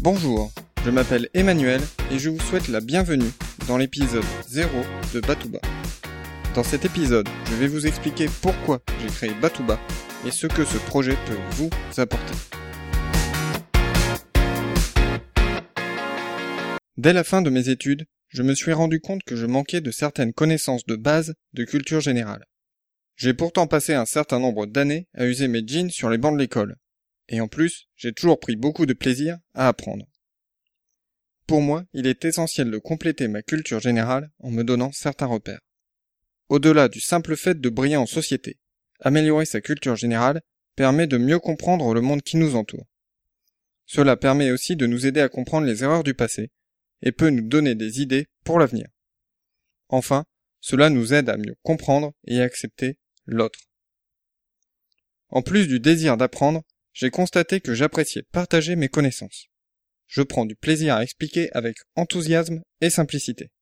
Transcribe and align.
Bonjour, 0.00 0.52
je 0.84 0.90
m'appelle 0.90 1.28
Emmanuel 1.34 1.80
et 2.12 2.20
je 2.20 2.30
vous 2.30 2.38
souhaite 2.38 2.68
la 2.68 2.80
bienvenue 2.80 3.32
dans 3.66 3.76
l'épisode 3.76 4.22
0 4.46 4.70
de 5.12 5.18
Batouba. 5.18 5.58
Dans 6.54 6.62
cet 6.62 6.84
épisode, 6.84 7.28
je 7.46 7.54
vais 7.56 7.66
vous 7.66 7.84
expliquer 7.84 8.26
pourquoi 8.40 8.80
j'ai 9.00 9.08
créé 9.08 9.32
Batouba 9.42 9.80
et 10.24 10.30
ce 10.30 10.46
que 10.46 10.64
ce 10.64 10.78
projet 10.78 11.16
peut 11.26 11.38
vous 11.56 11.70
apporter. 11.96 12.34
Dès 16.96 17.12
la 17.12 17.24
fin 17.24 17.42
de 17.42 17.50
mes 17.50 17.68
études, 17.68 18.06
je 18.28 18.44
me 18.44 18.54
suis 18.54 18.72
rendu 18.72 19.00
compte 19.00 19.24
que 19.24 19.34
je 19.34 19.46
manquais 19.46 19.80
de 19.80 19.90
certaines 19.90 20.32
connaissances 20.32 20.86
de 20.86 20.94
base 20.94 21.34
de 21.54 21.64
culture 21.64 22.00
générale. 22.00 22.44
J'ai 23.16 23.34
pourtant 23.34 23.66
passé 23.66 23.94
un 23.94 24.06
certain 24.06 24.38
nombre 24.38 24.66
d'années 24.66 25.08
à 25.14 25.26
user 25.26 25.48
mes 25.48 25.66
jeans 25.66 25.90
sur 25.90 26.08
les 26.08 26.18
bancs 26.18 26.34
de 26.34 26.38
l'école. 26.38 26.76
Et 27.28 27.40
en 27.40 27.48
plus, 27.48 27.88
j'ai 27.96 28.12
toujours 28.12 28.40
pris 28.40 28.56
beaucoup 28.56 28.86
de 28.86 28.94
plaisir 28.94 29.38
à 29.54 29.68
apprendre. 29.68 30.06
Pour 31.46 31.60
moi, 31.62 31.84
il 31.92 32.06
est 32.06 32.24
essentiel 32.24 32.70
de 32.70 32.78
compléter 32.78 33.28
ma 33.28 33.42
culture 33.42 33.80
générale 33.80 34.30
en 34.38 34.50
me 34.50 34.64
donnant 34.64 34.92
certains 34.92 35.26
repères. 35.26 35.60
Au-delà 36.48 36.88
du 36.88 37.00
simple 37.00 37.36
fait 37.36 37.60
de 37.60 37.68
briller 37.68 37.96
en 37.96 38.06
société, 38.06 38.58
améliorer 39.00 39.44
sa 39.44 39.60
culture 39.60 39.96
générale 39.96 40.42
permet 40.76 41.06
de 41.06 41.18
mieux 41.18 41.38
comprendre 41.38 41.92
le 41.94 42.00
monde 42.00 42.22
qui 42.22 42.36
nous 42.36 42.54
entoure. 42.54 42.86
Cela 43.86 44.16
permet 44.16 44.50
aussi 44.50 44.76
de 44.76 44.86
nous 44.86 45.06
aider 45.06 45.20
à 45.20 45.28
comprendre 45.28 45.66
les 45.66 45.82
erreurs 45.82 46.04
du 46.04 46.14
passé 46.14 46.50
et 47.02 47.12
peut 47.12 47.30
nous 47.30 47.46
donner 47.46 47.74
des 47.74 48.02
idées 48.02 48.26
pour 48.44 48.58
l'avenir. 48.58 48.86
Enfin, 49.88 50.24
cela 50.60 50.90
nous 50.90 51.14
aide 51.14 51.30
à 51.30 51.36
mieux 51.36 51.56
comprendre 51.62 52.12
et 52.26 52.40
accepter 52.40 52.98
l'autre. 53.24 53.60
En 55.30 55.42
plus 55.42 55.66
du 55.68 55.80
désir 55.80 56.16
d'apprendre, 56.16 56.62
j'ai 56.98 57.10
constaté 57.10 57.60
que 57.60 57.74
j'appréciais 57.74 58.24
partager 58.32 58.74
mes 58.74 58.88
connaissances. 58.88 59.46
Je 60.08 60.20
prends 60.20 60.46
du 60.46 60.56
plaisir 60.56 60.96
à 60.96 61.04
expliquer 61.04 61.48
avec 61.52 61.76
enthousiasme 61.94 62.60
et 62.80 62.90
simplicité. 62.90 63.52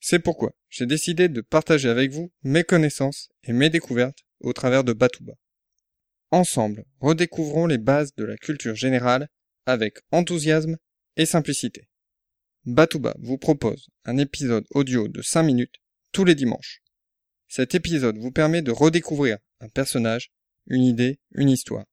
C'est 0.00 0.18
pourquoi 0.18 0.52
j'ai 0.68 0.84
décidé 0.84 1.30
de 1.30 1.40
partager 1.40 1.88
avec 1.88 2.10
vous 2.10 2.30
mes 2.42 2.62
connaissances 2.62 3.30
et 3.44 3.54
mes 3.54 3.70
découvertes 3.70 4.18
au 4.40 4.52
travers 4.52 4.84
de 4.84 4.92
Batouba. 4.92 5.32
Ensemble, 6.30 6.84
redécouvrons 7.00 7.66
les 7.66 7.78
bases 7.78 8.14
de 8.16 8.24
la 8.24 8.36
culture 8.36 8.74
générale 8.74 9.28
avec 9.64 10.00
enthousiasme 10.10 10.76
et 11.16 11.24
simplicité. 11.24 11.88
Batouba 12.66 13.16
vous 13.20 13.38
propose 13.38 13.88
un 14.04 14.18
épisode 14.18 14.66
audio 14.72 15.08
de 15.08 15.22
5 15.22 15.42
minutes 15.42 15.76
tous 16.12 16.26
les 16.26 16.34
dimanches. 16.34 16.82
Cet 17.48 17.74
épisode 17.74 18.18
vous 18.18 18.30
permet 18.30 18.60
de 18.60 18.72
redécouvrir 18.72 19.38
un 19.60 19.70
personnage, 19.70 20.30
une 20.66 20.84
idée, 20.84 21.18
une 21.32 21.48
histoire. 21.48 21.86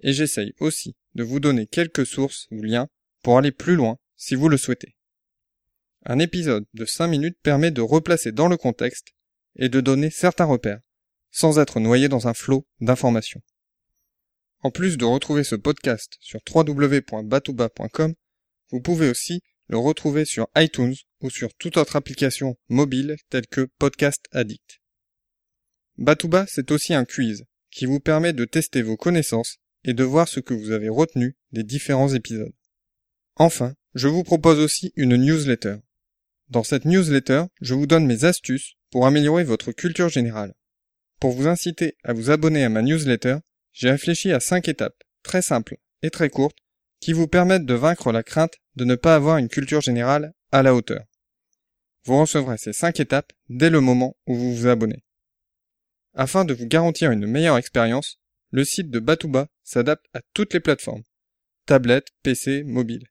Et 0.00 0.12
j'essaye 0.12 0.54
aussi 0.60 0.94
de 1.14 1.24
vous 1.24 1.40
donner 1.40 1.66
quelques 1.66 2.06
sources 2.06 2.46
ou 2.50 2.62
liens 2.62 2.88
pour 3.22 3.38
aller 3.38 3.52
plus 3.52 3.76
loin 3.76 3.98
si 4.16 4.34
vous 4.34 4.48
le 4.48 4.56
souhaitez. 4.56 4.96
Un 6.04 6.18
épisode 6.18 6.64
de 6.74 6.84
5 6.84 7.08
minutes 7.08 7.38
permet 7.42 7.70
de 7.70 7.80
replacer 7.80 8.32
dans 8.32 8.48
le 8.48 8.56
contexte 8.56 9.08
et 9.56 9.68
de 9.68 9.80
donner 9.80 10.10
certains 10.10 10.44
repères, 10.44 10.80
sans 11.30 11.58
être 11.58 11.80
noyé 11.80 12.08
dans 12.08 12.28
un 12.28 12.34
flot 12.34 12.66
d'informations. 12.80 13.42
En 14.60 14.70
plus 14.70 14.96
de 14.96 15.04
retrouver 15.04 15.44
ce 15.44 15.54
podcast 15.54 16.16
sur 16.20 16.40
www.batouba.com, 16.54 18.14
vous 18.70 18.80
pouvez 18.80 19.10
aussi 19.10 19.42
le 19.68 19.78
retrouver 19.78 20.24
sur 20.24 20.48
iTunes 20.56 20.94
ou 21.20 21.30
sur 21.30 21.52
toute 21.54 21.76
autre 21.76 21.96
application 21.96 22.56
mobile 22.68 23.16
telle 23.30 23.46
que 23.46 23.68
Podcast 23.78 24.26
Addict. 24.32 24.80
Batouba, 25.98 26.46
c'est 26.48 26.70
aussi 26.70 26.94
un 26.94 27.04
quiz 27.04 27.44
qui 27.70 27.86
vous 27.86 28.00
permet 28.00 28.32
de 28.32 28.44
tester 28.44 28.82
vos 28.82 28.96
connaissances 28.96 29.56
et 29.86 29.94
de 29.94 30.04
voir 30.04 30.28
ce 30.28 30.40
que 30.40 30.52
vous 30.52 30.72
avez 30.72 30.90
retenu 30.90 31.36
des 31.52 31.62
différents 31.62 32.12
épisodes. 32.12 32.52
Enfin, 33.36 33.74
je 33.94 34.08
vous 34.08 34.24
propose 34.24 34.58
aussi 34.58 34.92
une 34.96 35.16
newsletter. 35.16 35.76
Dans 36.50 36.64
cette 36.64 36.84
newsletter, 36.84 37.44
je 37.62 37.72
vous 37.72 37.86
donne 37.86 38.06
mes 38.06 38.24
astuces 38.24 38.74
pour 38.90 39.06
améliorer 39.06 39.44
votre 39.44 39.72
culture 39.72 40.10
générale. 40.10 40.52
Pour 41.18 41.32
vous 41.32 41.46
inciter 41.46 41.96
à 42.04 42.12
vous 42.12 42.30
abonner 42.30 42.64
à 42.64 42.68
ma 42.68 42.82
newsletter, 42.82 43.38
j'ai 43.72 43.90
réfléchi 43.90 44.32
à 44.32 44.40
cinq 44.40 44.68
étapes, 44.68 45.02
très 45.22 45.40
simples 45.40 45.78
et 46.02 46.10
très 46.10 46.28
courtes, 46.28 46.58
qui 47.00 47.14
vous 47.14 47.28
permettent 47.28 47.64
de 47.64 47.74
vaincre 47.74 48.12
la 48.12 48.22
crainte 48.22 48.56
de 48.74 48.84
ne 48.84 48.94
pas 48.94 49.14
avoir 49.14 49.38
une 49.38 49.48
culture 49.48 49.80
générale 49.80 50.34
à 50.52 50.62
la 50.62 50.74
hauteur. 50.74 51.04
Vous 52.04 52.20
recevrez 52.20 52.56
ces 52.56 52.72
5 52.72 53.00
étapes 53.00 53.32
dès 53.48 53.68
le 53.68 53.80
moment 53.80 54.16
où 54.26 54.36
vous 54.36 54.54
vous 54.54 54.66
abonnez. 54.68 55.02
Afin 56.14 56.44
de 56.44 56.54
vous 56.54 56.66
garantir 56.66 57.10
une 57.10 57.26
meilleure 57.26 57.58
expérience, 57.58 58.20
le 58.50 58.64
site 58.64 58.90
de 58.90 58.98
Batouba 58.98 59.48
s'adapte 59.62 60.06
à 60.14 60.20
toutes 60.34 60.54
les 60.54 60.60
plateformes, 60.60 61.02
tablette, 61.66 62.08
PC, 62.22 62.64
mobile, 62.64 63.06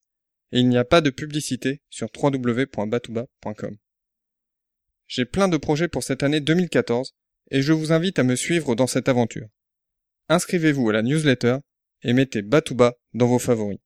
et 0.51 0.59
il 0.59 0.69
n'y 0.69 0.77
a 0.77 0.85
pas 0.85 1.01
de 1.01 1.09
publicité 1.09 1.81
sur 1.89 2.09
www.batouba.com. 2.15 3.77
J'ai 5.07 5.25
plein 5.25 5.47
de 5.47 5.57
projets 5.57 5.87
pour 5.87 6.03
cette 6.03 6.23
année 6.23 6.39
2014 6.39 7.13
et 7.51 7.61
je 7.61 7.73
vous 7.73 7.91
invite 7.91 8.19
à 8.19 8.23
me 8.23 8.35
suivre 8.35 8.75
dans 8.75 8.87
cette 8.87 9.09
aventure. 9.09 9.47
Inscrivez-vous 10.29 10.89
à 10.89 10.93
la 10.93 11.03
newsletter 11.03 11.57
et 12.01 12.13
mettez 12.13 12.41
Batouba 12.41 12.95
dans 13.13 13.27
vos 13.27 13.39
favoris. 13.39 13.79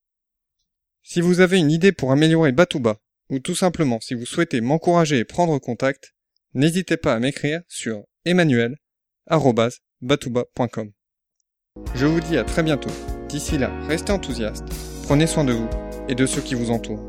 Si 1.04 1.22
vous 1.22 1.42
avez 1.42 1.58
une 1.58 1.72
idée 1.72 1.92
pour 1.92 2.12
améliorer 2.12 2.52
Batouba, 2.52 3.00
ou 3.30 3.40
tout 3.40 3.56
simplement 3.56 4.00
si 4.00 4.14
vous 4.14 4.26
souhaitez 4.26 4.62
m'encourager 4.62 5.20
et 5.20 5.26
prendre 5.26 5.60
contact, 5.60 6.14
n'hésitez 6.54 6.98
pas 6.98 7.14
à 7.14 7.20
m'écrire 7.20 7.62
sur 7.68 8.04
emmanuel.batouba.com. 8.26 10.92
Je 11.96 12.06
vous 12.06 12.20
dis 12.20 12.38
à 12.38 12.44
très 12.44 12.64
bientôt. 12.64 12.92
D'ici 13.28 13.58
là, 13.58 13.72
restez 13.88 14.12
enthousiastes, 14.12 14.66
prenez 15.04 15.28
soin 15.28 15.44
de 15.44 15.54
vous 15.54 15.70
et 16.08 16.16
de 16.16 16.26
ceux 16.26 16.42
qui 16.42 16.56
vous 16.56 16.72
entourent. 16.72 17.09